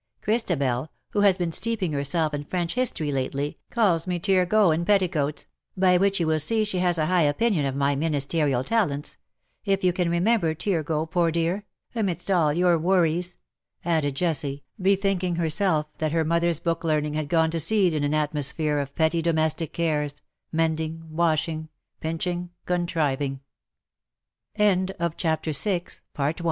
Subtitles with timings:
[0.23, 5.45] Christabel, who has been steeping herself in French history lately, calls me Turgot in petticoats—
[5.77, 9.17] by which you will see she has a high opinion of my ministerial talents—
[9.73, 11.65] if you can remember Turgot, poor dear!
[11.93, 13.37] amidst all your worries,^'
[13.85, 18.15] added Jessie, bethinking herself that her mother^s book learning had gone to seed in an
[18.15, 20.15] atmosphere of petty domestic cares—
[20.61, 21.69] mending— washing—
[22.01, 23.39] pinching— contr